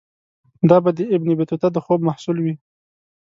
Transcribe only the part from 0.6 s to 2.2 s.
دا به د ابن بطوطه د خوب